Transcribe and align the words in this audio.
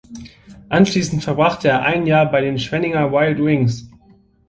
Anschließend 0.69 1.23
verbrachte 1.23 1.67
er 1.67 1.83
ein 1.83 2.07
jahr 2.07 2.25
bei 2.31 2.41
den 2.41 2.57
Schwenninger 2.57 3.11
Wild 3.11 3.37
Wings. 3.37 3.87